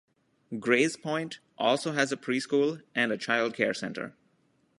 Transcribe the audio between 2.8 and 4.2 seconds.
and a child care centre.